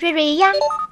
[0.00, 0.50] 瑞瑞呀。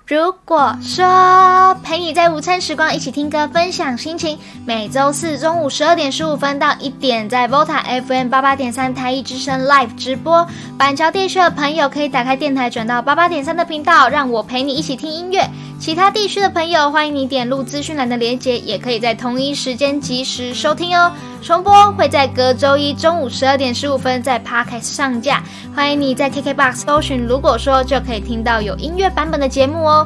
[0.08, 10.48] 如果说陪你在午餐时光一起听歌分享心情，每周四中午十二点十五分到一点，在 VOTA FM 八八点三台一之声 Live 直播。
[10.78, 15.46] 板桥地区的朋友可以打开电台转到八八点三的频道，让我陪你一起听音乐。
[15.78, 21.12] 其他地区的朋友，欢迎你点入资讯栏的链接，也可以在同一时间及时收听哦。
[21.40, 25.40] 重播会在隔周一中午十二点十五分在 Podcast 上架，
[25.76, 29.97] 欢迎你在 KKBOX 搜寻，如果说就可以听到有音乐版本的节目哦。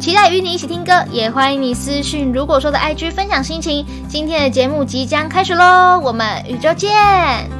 [0.00, 3.84] 期待与你一起听歌，也欢迎你私讯，如果说的 IG 分享心情。
[4.08, 7.57] 今天的节目即将开始喽，我们宇宙见。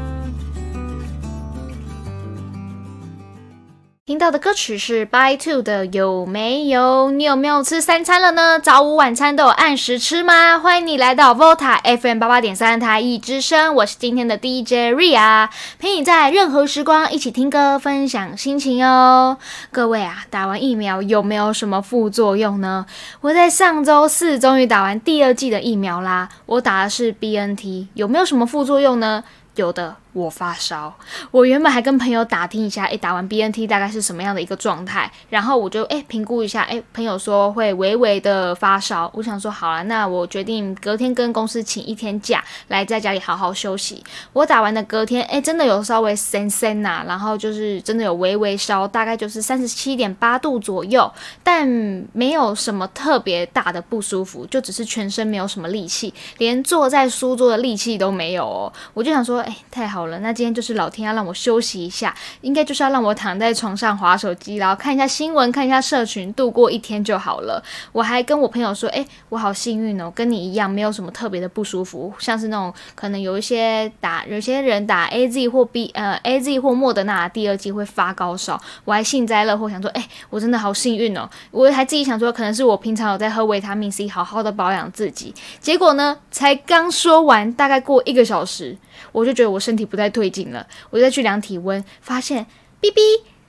[4.08, 7.10] 听到的歌曲是 By Two 的有没有？
[7.10, 8.58] 你有没有吃三餐了呢？
[8.58, 10.58] 早午晚餐都有按时吃吗？
[10.58, 19.36] 欢迎你来到 Volta FM 八八点三台一之声，我是今天的 DJ Ria，陪你在任何时光一起听歌，分享心情哦。
[19.70, 22.86] 各位啊，打完疫苗有没有什么副作用呢？
[23.20, 29.22] 我在上周四终于打完第二季的疫苗啦，我打的是 BNT，有没有什么副作用呢？
[29.56, 29.96] 有的。
[30.18, 30.92] 我发烧，
[31.30, 44.02] 我原本还跟朋友打听一下，诶，打完 BNT 大概是什么样的一个状态，然后我就诶评估一下，诶，朋友说会微微的发烧，我想说好了，那我决定隔天跟公司请一天假，来在家里好好休息。
[44.32, 51.10] 我打完的隔天，诶，真的有稍微森森呐，然后就是真的有微微烧，大概就是三十七点八度左右，
[51.42, 51.66] 但
[52.12, 58.72] 没有什么特别大的不舒服，就只是全身没有什么力气，连坐在书桌的力气都没有哦。
[58.94, 60.07] 我就想说，诶，太好了。
[60.20, 67.62] 那今天就是老天要让我休息一下，应该就是要让我躺在床上划手机，然后看一下新闻，看一下社群，度过一天就好了。
[67.92, 85.34] 我还跟我朋友说，哎，我好幸运哦，跟你一样，没有什么特别的不舒服，像是那种可能有一些打，有些人打 A Z 或 B 呃 A Z 或莫德纳第二季会发高烧，我还幸灾乐祸，想说，哎，我真的好幸运哦，我还自己想说，可能是我平常有在喝维他命 C，好好的保养自己。
[85.60, 88.76] 结果呢，才刚说完，大概过一个小时。
[89.12, 92.46] 我就觉得我身体不太对劲了，我再去量体温，发现
[92.80, 93.00] B B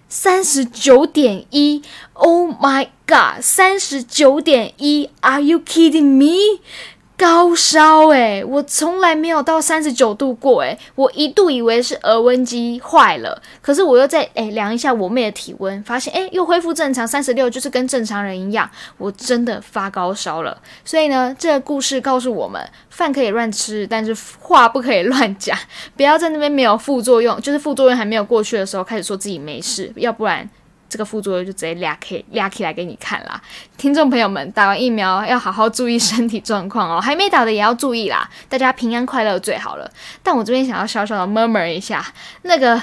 [0.08, 1.82] 三十九点一
[2.14, 6.62] ，Oh my God，三十九点一，Are you kidding me？
[7.20, 20.58] 高烧诶，我从来没有到三十九度过诶，我一度以为是额温机坏了，可是我又在诶量一下我妹的体温，发现诶又恢复正常，三十六就是跟正常人一样，我真的发高烧了。
[20.86, 25.58] 所以呢，这个故事告诉我们，饭可以乱吃，但是话不可以乱讲，
[25.98, 30.50] 不要在那边没有副作用，就是副作用还没有过去的时候开始说自己没事，要不然。
[30.90, 33.40] 这个副作用就直接俩 K 俩 K 来给你看啦，
[33.78, 39.90] 听众朋友们，打完疫苗要好好注意身体状况哦，还没打的也要注意啦，大家平安快乐最好了。
[40.24, 42.04] 但我这边想要小小的 murmur 一下，
[42.42, 42.82] 那个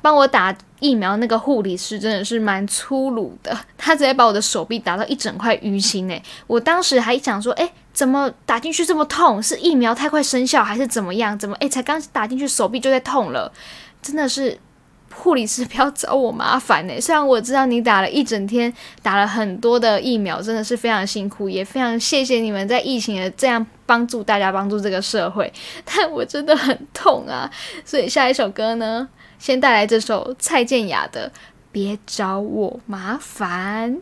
[0.00, 9.42] 帮我打疫苗那个护理师真的是蛮粗鲁的，他直接把我的手臂打到一整块淤青诶，我当时还想说，诶，怎么打进去这么痛？
[9.42, 11.36] 是疫苗太快生效还是怎么样？
[11.36, 13.52] 怎么诶，才刚打进去手臂就在痛了？
[14.00, 14.56] 真的是。
[15.18, 16.98] 护理师不要找我麻烦呢。
[17.02, 25.52] 虽然我知道你打了一整天，打了很多的疫苗，真的是非常辛苦，也非常谢谢你们在疫情的这样帮助大家，帮助这个社会。
[25.84, 27.50] 但我真的很痛啊！
[27.84, 29.08] 所以下一首歌呢，
[29.38, 31.28] 先带来这首蔡健雅的
[31.72, 33.96] 《别找我麻烦》。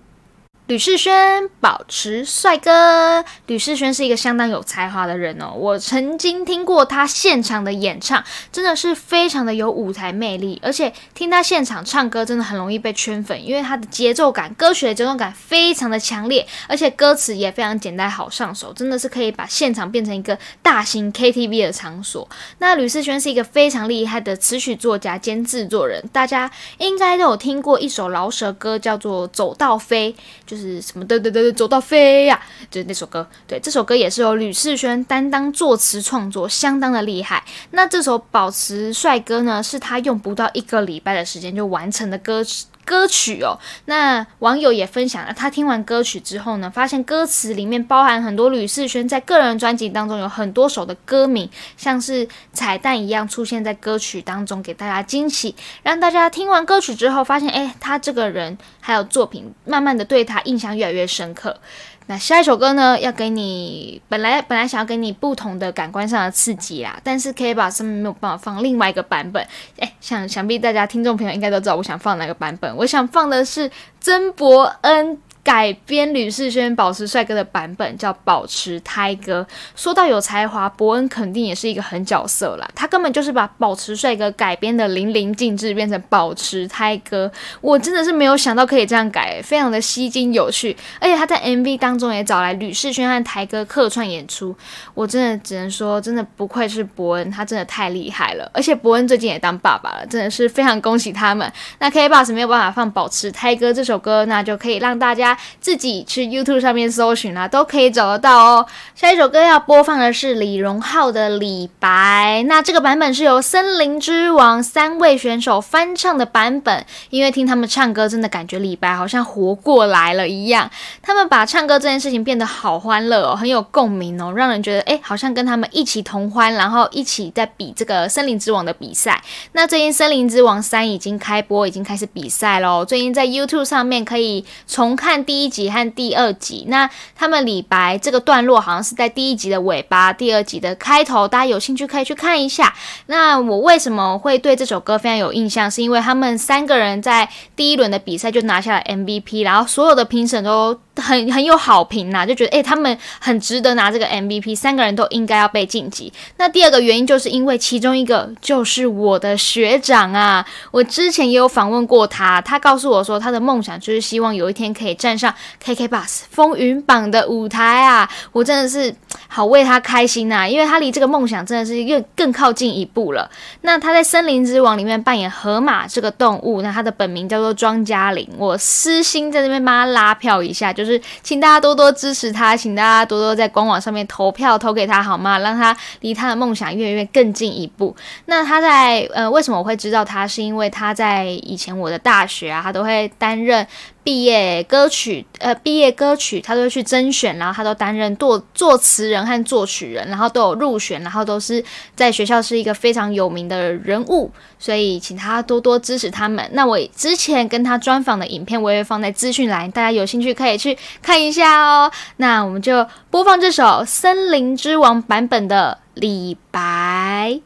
[0.66, 3.24] 吕世轩保持帅哥。
[3.46, 22.28] 吕世轩是一个相当有才华的人哦，我曾经听过他现场的演唱，真的是非常的有舞台魅力，而且听他现场唱歌真的很容易被圈粉，因为他的节奏感，歌曲的节奏感非常的强烈，而且歌词也非常简单好上手，真的是可以把现场变成一个大型 KTV 的场所。
[22.58, 30.12] 那吕世轩是一个非常厉害的词曲作家兼制作人，大家应该都有听过一首饶舌歌，叫做《走到飞》，
[30.44, 30.55] 就。
[30.56, 31.04] 是什么？
[31.04, 32.40] 对对对对，走到飞呀！
[32.70, 33.28] 就是那首歌。
[33.46, 37.44] 对，这首歌也是由吕世轩担当作词创作，相当的厉害。
[37.70, 42.66] 那这首《保持帅哥》呢，是他用不到一个礼拜的时间就完成的歌词。
[42.86, 61.58] 歌曲哦，那网友也分享了，他听完歌曲之后呢，发现歌词里面包含很多吕世轩在个人专辑当中有很多首的歌名，像是彩蛋一样出现在歌曲当中，给大家惊喜，让大家听完歌曲之后发现，哎，他这个人还有作品，慢慢的对他印象越来越深刻。
[62.08, 62.98] 那下一首歌呢？
[63.00, 69.44] 要给你本来本来想要给你不同的感官上的刺激啊，但是可以把上面没有办法放另外一个版本。
[69.78, 72.76] 哎，想想必大家听众朋友应该都知道我想放哪个版本。
[72.76, 73.68] 我想放的是
[74.00, 79.42] 曾伯恩改编吕世轩保持帅哥的版本，叫《保持胎哥》。
[79.76, 82.68] 说到有才华，伯恩肯定也是一个狠角色啦。
[82.74, 87.30] 他根本就是把保持帅哥改编的淋漓尽致，变成保持胎哥。
[87.60, 90.76] 我真的是没有想到可以这样改，非常的吸睛有趣。
[90.98, 94.52] 而且他在 MV 当中也找来吕世轩和台哥客串演出，
[94.94, 98.50] 我真的只能说，真的不愧是伯恩，他真的太厉害了。
[98.52, 101.48] 而且伯恩最近也当爸爸了，真的是非常恭喜他们。
[101.78, 108.66] 那 K b o s 没有办法放《保持胎哥》这首歌，那就可以让大家自己去 YouTube 上面搜寻啦，都可以找得到哦。
[108.94, 120.70] 下一首歌要播放的是李荣浩的《李白》，那这个版本是由森林之王三位选手翻唱的版本，因为听他们唱歌，真的感觉李白好像活过来了一样。
[121.02, 129.22] 他们把唱歌这件事情变得好欢乐哦，很有共鸣哦，让人觉得哎，好像跟他们一起同欢，然后一起在比这个森林之王的比赛。
[129.52, 132.84] 那最近森林之王三已经开播，已经开始比赛喽。
[132.84, 136.64] 最近在 YouTube 上面可以重看第一集和第二集。
[136.68, 142.72] 那他们李白这个段落好像是在第一集的尾巴，第二集的开头，大家有兴趣可以去看一下。
[143.06, 145.70] 那我为什么会对这首歌非常有印象？
[145.70, 150.78] 是因为他们三个人在第一轮的比赛就拿下了 MVP，然后所有的评审都。
[150.98, 156.10] 很很有好评呐，就觉得诶，他们很值得拿这个 MVP，三个人都应该要被晋级。
[156.38, 168.94] 那第二个原因就是因为其中一个就是我的学长啊，我之前也有访问过他，他告诉我说他的梦想就是希望有一天可以站上 KK Bus 风云榜的舞台啊，我真的是
[169.28, 173.30] 好为他开心呐，因为他离这个梦想真的是越更靠近一步了。
[173.60, 180.86] 那他在森林之王里面扮演河马这个动物，那他的本名叫做庄嘉玲，我私心在这边帮他拉票一下，就。
[180.86, 185.36] 是，请大家多多支持他，请大家多多在官网上面投票投给他，好吗？
[185.40, 187.96] 让他离他的梦想越来越更进一步。
[188.26, 190.24] 那他在呃，为什么我会知道他？
[190.28, 193.66] 是因为他在以前我的大学啊，他都会担任。
[194.06, 201.64] 毕业歌曲，呃，毕业歌曲他都会去甄选，然后他都担任作作词人和作曲人，然后都有入选，然后都是
[201.94, 206.48] 在学校是一个非常有名的人物，所以请他多多支持他们。
[206.52, 211.90] 那我之前跟他专访的影片，我也会放在资讯栏，大家有兴趣可以去看一下哦。
[212.16, 217.40] 那我们就播放这首《森林之王》版本的李白。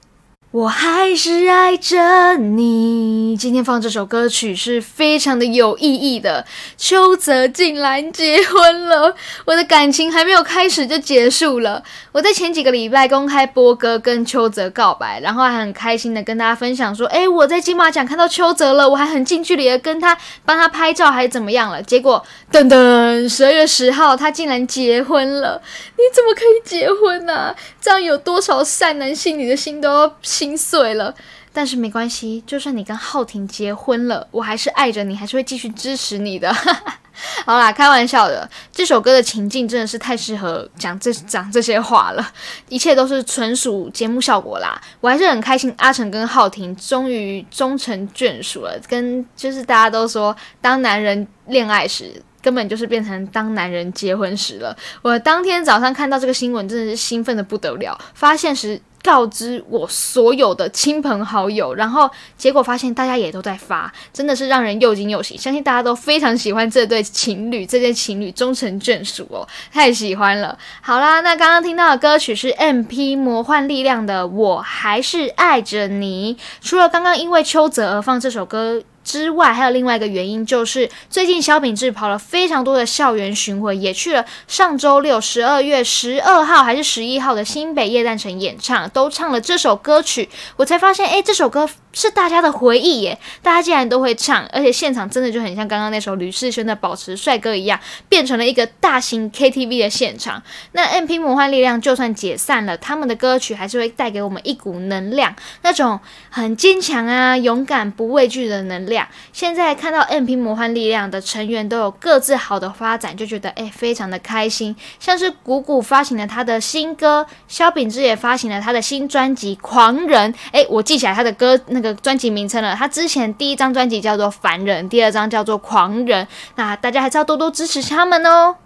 [0.53, 3.37] 我还是爱着你。
[3.37, 6.45] 今天放这首歌曲是非常的有意义的。
[6.77, 9.15] 邱泽竟然结婚了，
[9.45, 11.85] 我的感情还没有开始就结束了。
[12.11, 21.81] 我在前几个礼拜公开播歌跟邱泽告白，然后还很开心的跟大家分享说，哎，我在金马奖看到邱泽了，我还很近距离的跟他帮他拍照，还是怎么样了？
[21.81, 22.21] 结果
[22.51, 25.63] 噔噔，十二月十号他竟然结婚了。
[25.93, 27.55] 你怎么可以结婚呢？
[27.81, 30.17] 这样有多少善男信女的心都要。
[30.41, 31.15] 心碎了，
[31.53, 36.51] 但是没关系，就算你跟浩婷结婚了，我还是爱着你，还是会继续支持你的。
[37.45, 38.49] 好啦，开玩笑的。
[38.73, 42.27] 这首歌的情境真的是太适合讲这讲这些话了，
[42.71, 44.81] 一切都是纯属节目效果啦。
[45.03, 48.81] 我还是很开心，阿成跟浩婷终于终成眷属了。
[48.89, 54.75] 跟就是大家都说，当男人恋爱时，根本就是变成当男人结婚时了。
[55.03, 58.01] 我当天早上看到这个新闻，真的是兴奋的不得了。
[58.15, 58.81] 发现时。
[59.03, 65.37] 告知我所有的亲朋好友，然后结果发现大家也都在发，真的是让人又惊又喜。
[65.37, 70.57] 相信大家都非常喜欢这对情侣，这对情侣终成眷属哦， 太喜欢了。
[70.81, 76.35] 好啦，那刚刚听到的歌曲是 M P 魔幻力量的《我还是爱着你》。
[76.61, 78.83] 除了刚刚因为邱泽而放这首歌。
[79.11, 91.69] 之外，还有另外一个原因，就是最近萧秉治跑了非常多的校园巡回，也去了上周六十二月十二号还是十一号的新北夜诞城演唱，都唱了这首歌曲，我才发现，哎，这首歌。
[91.93, 100.41] 是大家的回忆耶，大家竟然都会唱，而且现场真的就很像刚刚那首吕世轩的《保持帅哥》一样，变成了一个大型 KTV 的现场。
[100.71, 105.99] 那 MP 魔幻力量就算解散了，他们的歌曲还是会带给我们一股能量，那种
[106.29, 109.00] 很坚强啊、勇敢、不畏惧的能量。
[109.33, 114.75] 现在看到 MP 魔幻力量的成员都有各自好的发展，就觉得哎，非常的开心。
[115.01, 120.33] 像是谷谷发行了他的新歌，萧秉治也发行了他的新专辑《狂人》。
[120.53, 121.81] 哎，我记起来他的歌那。
[121.81, 126.27] 个专辑名称了，他之前第一张专辑叫做《凡人》，第二张叫做《狂人》，
[126.57, 128.57] 那大家还是要多多支持他们哦。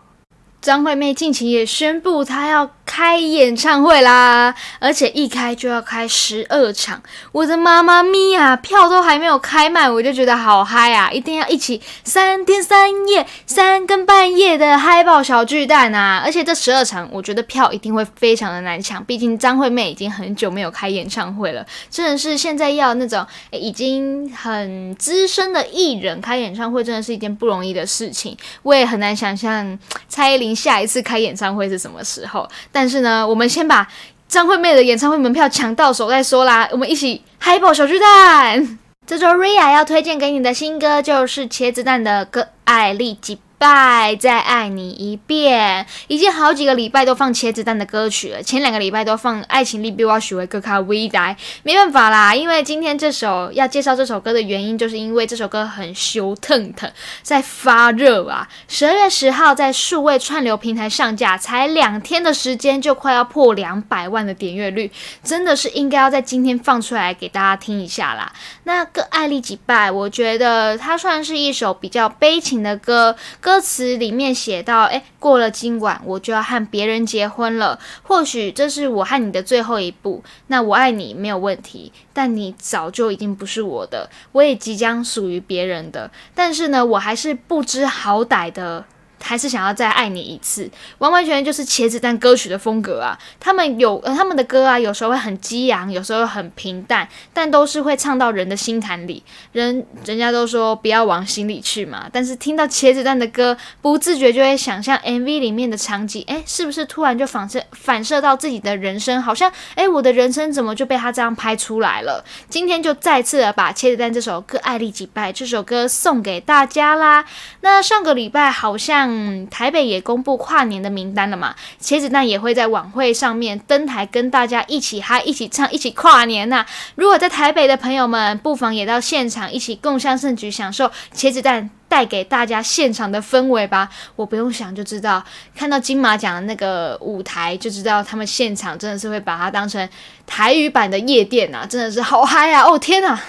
[0.61, 2.69] 张惠妹近期也宣布，她要。
[2.95, 11.11] 开演唱会啦，而且一开就要开十二场，我的妈妈咪呀，票都还没有开卖，我就觉得好嗨啊！
[11.11, 16.23] 一定要一起三天三夜、三更半夜的嗨爆小巨蛋啊！
[16.25, 28.37] 而且这十二场，我觉得票一定会非常的难抢，毕竟张惠妹已经很久没有开演唱会了，真的是现在要那种已经很资深的艺人开演唱会，真的是一件不容易的事情。
[28.63, 29.77] 我也很难想象
[30.09, 32.49] 蔡依林下一次开演唱会是什么时候。
[32.71, 33.89] 但但是呢，我们先把
[34.29, 36.69] 张惠妹的演唱会门票抢到手再说啦。
[36.71, 38.79] 我们一起嗨爆小巨蛋！
[39.07, 43.37] 这周 Ria 要推荐给你的新歌就是茄子蛋的《歌爱丽几》。
[43.65, 48.43] 拜，再爱你一遍，已经好几个礼拜都放茄子蛋的歌曲了。
[48.43, 56.93] 前两个礼拜都放《爱情力比我许为歌卡微呆》，没办法啦，因为今天这首要介绍这首歌的原因，就是因为这首歌很羞腾腾，
[57.23, 58.47] 在发热啊。
[58.69, 64.93] 十二月十号在数位串流平台上架，才两天的时间就快要破两百万的点阅率，
[65.23, 68.31] 真的是应该要在今天放出来给大家听一下啦。
[68.65, 73.54] 那个爱丽几拜，我觉得它算是一首比较悲情的歌，歌。
[73.55, 77.79] 歌词里面写到：“哎，过了今晚，我就要和别人结婚了。
[78.03, 80.25] 或许这是我和你的最后一步。
[80.49, 86.11] 那我爱你没有问题，但你早就已经不是我的，我也即将属于别人的。
[86.35, 88.87] 但是呢，我还是不知好歹的。”
[89.25, 93.19] 还是想要再爱你一次，完完全全就是茄子蛋歌曲的风格啊！
[93.41, 99.23] 他们有呃他们的歌啊，有时候会很激昂，有时候很平淡，但都是会唱到人的心坎里。
[99.53, 109.23] 人人家都说不要往心里去嘛，但是听到茄子蛋的歌，不自觉就会想象 MV 里面的场景，哎，是不是突然就反射反射到自己的人生？
[109.23, 112.23] 好像哎，我的人生怎么就被他这样拍出来了？
[112.51, 117.25] 今天就再次的把茄子蛋这首歌《爱丽几拜》这首歌送给大家啦。
[117.63, 119.14] 那上个礼拜好像。
[119.17, 121.55] 嗯，台北也公布跨年的名单了嘛？
[121.81, 126.67] 茄子蛋也会在晚会上面登台，跟大家一起嗨、一起唱、一起跨年呐！
[126.97, 133.89] 如果在台北的朋友们，不妨也到现场一起共襄盛举，享受茄子蛋带给大家现场的氛围吧。
[134.17, 135.23] 我不用想就知道，
[135.55, 139.89] 看到金马奖的那个舞台就知道，他们现场真的是会把它当成
[140.27, 142.65] 台语版的夜店呐，真的是好嗨啊！
[142.65, 143.21] 哦天呐，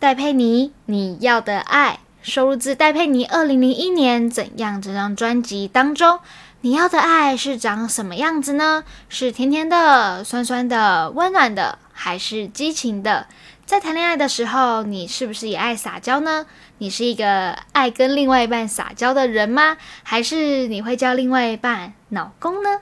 [0.00, 2.00] 戴佩妮，你要的爱。
[2.22, 6.18] 收录自戴佩妮二零零一年《怎样》这张专辑当中，
[6.60, 8.84] 你要的爱是长什么样子呢？
[9.08, 13.26] 是甜甜的、酸酸的、温暖的，还是激情的？
[13.64, 16.44] 在谈恋爱的时候，你是不是也爱撒娇呢？
[16.76, 19.78] 你是一个爱跟另外一半撒娇的人吗？
[20.02, 22.80] 还是你会叫另外一半老公呢？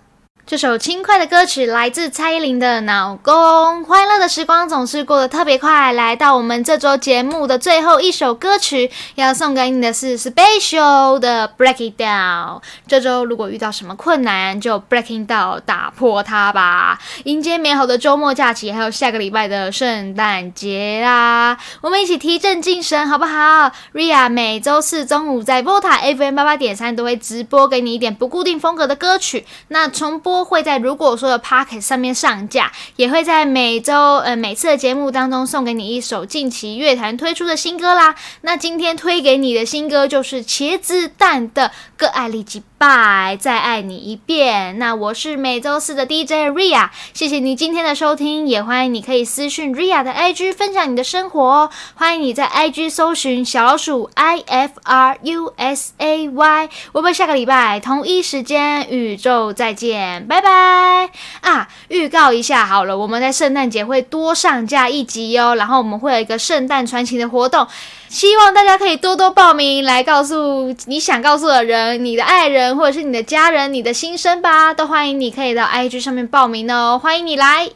[0.48, 5.92] 这首轻快的歌曲来自蔡依林的《老公》，欢乐的时光总是过得特别快。
[5.92, 12.60] 来到我们这周节目的最后一首歌曲，要送给你的是 Special 的《Break It Down》。
[12.86, 21.58] 这周如果遇到什么困难，就 Breaking Down 打破它吧，迎接美好的周末假期，还有下个礼拜的圣诞节啦！
[21.82, 30.37] 我们一起提振精神，好不好？Ria 每周四中午在 Vota FM 八八点三都会直播给你一点不固定风格的歌曲，那重播。
[30.44, 38.14] 会在如果说的 Pocket 上面上架，也会在每周呃每次的节目当中送给你一首近期乐坛推出的新歌啦。
[38.42, 44.78] 那今天推给你的新歌就是茄子蛋的《个爱丽几拜》，再爱你一遍。
[44.78, 51.70] 那我是每周四的 DJ Ria，谢谢你今天的收听，也欢迎你可以私讯 Ria 的 IG 分享你的生活哦。
[51.96, 60.24] 欢迎你在 IG 搜寻小老鼠 I F R U S A Y，我们下个礼拜同一时间宇宙再见。
[60.28, 61.68] 拜拜啊！
[61.88, 67.66] 预告一下好了，我们在圣诞节会多上架一集哦，然后我们会有一个圣诞传奇的活动，
[68.08, 77.70] 希望大家可以多多报名来告诉你想告诉的人、你的爱人或者是你的家人你的心声吧，都欢迎你可以到 IG 上面报名哦，欢迎你来。